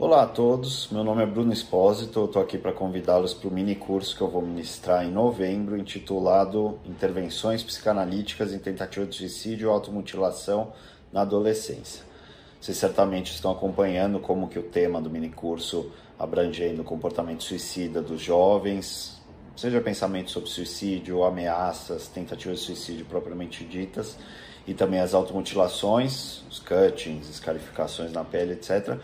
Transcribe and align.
Olá 0.00 0.22
a 0.22 0.26
todos, 0.28 0.88
meu 0.92 1.02
nome 1.02 1.24
é 1.24 1.26
Bruno 1.26 1.52
Espósito, 1.52 2.26
estou 2.26 2.40
aqui 2.40 2.56
para 2.56 2.72
convidá-los 2.72 3.34
para 3.34 3.48
o 3.48 3.52
mini 3.52 3.74
curso 3.74 4.14
que 4.14 4.22
eu 4.22 4.30
vou 4.30 4.40
ministrar 4.40 5.04
em 5.04 5.10
novembro, 5.10 5.76
intitulado 5.76 6.78
Intervenções 6.86 7.64
Psicanalíticas 7.64 8.52
em 8.52 8.60
Tentativa 8.60 9.04
de 9.04 9.16
Suicídio 9.16 9.68
e 9.68 9.72
Automutilação 9.72 10.72
na 11.12 11.22
Adolescência. 11.22 12.04
Vocês 12.60 12.78
certamente 12.78 13.32
estão 13.32 13.50
acompanhando 13.50 14.20
como 14.20 14.46
que 14.46 14.56
o 14.56 14.62
tema 14.62 15.02
do 15.02 15.10
mini 15.10 15.30
curso 15.30 15.90
abrangendo 16.16 16.82
o 16.82 16.84
comportamento 16.84 17.42
suicida 17.42 18.00
dos 18.00 18.20
jovens, 18.20 19.20
seja 19.56 19.80
pensamento 19.80 20.30
sobre 20.30 20.48
suicídio, 20.48 21.24
ameaças, 21.24 22.06
tentativas 22.06 22.60
de 22.60 22.66
suicídio 22.66 23.04
propriamente 23.04 23.64
ditas, 23.64 24.16
e 24.64 24.74
também 24.74 25.00
as 25.00 25.12
automutilações, 25.12 26.42
os 26.48 26.60
cuttings, 26.60 27.28
escarificações 27.28 28.12
na 28.12 28.22
pele, 28.22 28.52
etc., 28.52 28.96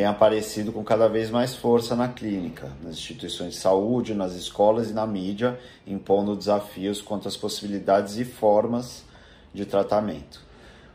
tem 0.00 0.06
aparecido 0.06 0.72
com 0.72 0.82
cada 0.82 1.08
vez 1.08 1.28
mais 1.28 1.54
força 1.54 1.94
na 1.94 2.08
clínica, 2.08 2.72
nas 2.82 2.94
instituições 2.94 3.52
de 3.52 3.58
saúde, 3.58 4.14
nas 4.14 4.32
escolas 4.32 4.88
e 4.88 4.94
na 4.94 5.06
mídia, 5.06 5.60
impondo 5.86 6.34
desafios 6.34 7.02
quanto 7.02 7.28
às 7.28 7.36
possibilidades 7.36 8.16
e 8.16 8.24
formas 8.24 9.04
de 9.52 9.66
tratamento. 9.66 10.40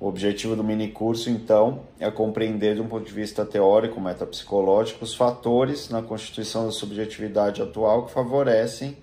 O 0.00 0.08
objetivo 0.08 0.56
do 0.56 0.64
minicurso, 0.64 1.30
então, 1.30 1.82
é 2.00 2.10
compreender 2.10 2.74
de 2.74 2.80
um 2.80 2.88
ponto 2.88 3.06
de 3.06 3.12
vista 3.12 3.44
teórico, 3.44 4.00
metapsicológico, 4.00 5.04
os 5.04 5.14
fatores 5.14 5.88
na 5.90 6.02
constituição 6.02 6.66
da 6.66 6.72
subjetividade 6.72 7.62
atual 7.62 8.06
que 8.06 8.10
favorecem 8.10 8.96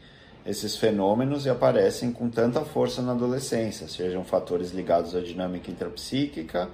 esses 0.45 0.75
fenômenos 0.75 1.45
e 1.45 1.49
aparecem 1.49 2.11
com 2.11 2.29
tanta 2.29 2.65
força 2.65 3.01
na 3.01 3.13
adolescência, 3.13 3.87
sejam 3.87 4.25
fatores 4.25 4.71
ligados 4.71 5.15
à 5.15 5.21
dinâmica 5.21 5.71
intrapsíquica, 5.71 6.69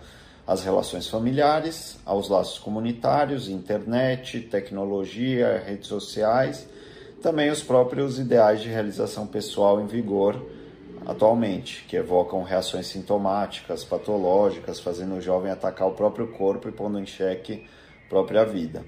às 0.45 0.63
relações 0.63 1.07
familiares, 1.07 1.99
aos 2.05 2.29
laços 2.29 2.59
comunitários, 2.59 3.47
internet, 3.47 4.41
tecnologia, 4.41 5.63
redes 5.65 5.87
sociais, 5.87 6.67
também 7.21 7.49
os 7.49 7.61
próprios 7.61 8.19
ideais 8.19 8.61
de 8.61 8.69
realização 8.69 9.27
pessoal 9.27 9.79
em 9.79 9.85
vigor 9.85 10.41
atualmente, 11.05 11.83
que 11.87 11.95
evocam 11.95 12.43
reações 12.43 12.87
sintomáticas, 12.87 13.83
patológicas, 13.83 14.79
fazendo 14.79 15.15
o 15.15 15.21
jovem 15.21 15.51
atacar 15.51 15.87
o 15.87 15.93
próprio 15.93 16.27
corpo 16.27 16.69
e 16.69 16.71
pondo 16.71 16.99
em 16.99 17.05
xeque 17.05 17.65
própria 18.09 18.45
vida. 18.45 18.83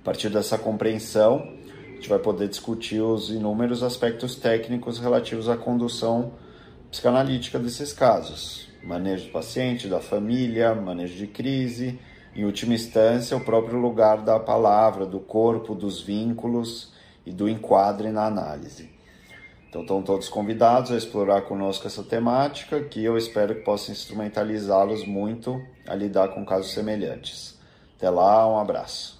A 0.00 0.04
partir 0.04 0.28
dessa 0.28 0.56
compreensão, 0.56 1.38
a 1.38 1.94
gente 1.94 2.08
vai 2.08 2.18
poder 2.18 2.48
discutir 2.48 3.00
os 3.00 3.30
inúmeros 3.30 3.82
aspectos 3.82 4.36
técnicos 4.36 4.98
relativos 4.98 5.48
à 5.48 5.56
condução 5.56 6.32
psicanalítica 6.90 7.58
desses 7.58 7.92
casos, 7.92 8.68
manejo 8.82 9.26
do 9.26 9.32
paciente, 9.32 9.88
da 9.88 10.00
família, 10.00 10.74
manejo 10.74 11.16
de 11.16 11.26
crise, 11.26 11.98
em 12.34 12.44
última 12.44 12.74
instância, 12.74 13.36
o 13.36 13.40
próprio 13.40 13.78
lugar 13.78 14.18
da 14.18 14.38
palavra, 14.38 15.04
do 15.04 15.20
corpo, 15.20 15.74
dos 15.74 16.00
vínculos 16.00 16.92
e 17.26 17.32
do 17.32 17.48
enquadre 17.48 18.10
na 18.10 18.26
análise. 18.26 18.90
Então, 19.68 19.82
estão 19.82 20.02
todos 20.02 20.28
convidados 20.28 20.92
a 20.92 20.96
explorar 20.96 21.42
conosco 21.42 21.86
essa 21.86 22.02
temática, 22.02 22.80
que 22.80 23.04
eu 23.04 23.18
espero 23.18 23.54
que 23.54 23.60
possa 23.60 23.92
instrumentalizá-los 23.92 25.04
muito 25.04 25.60
a 25.86 25.94
lidar 25.94 26.28
com 26.28 26.44
casos 26.44 26.72
semelhantes. 26.72 27.58
Até 27.96 28.08
lá, 28.08 28.50
um 28.50 28.58
abraço. 28.58 29.18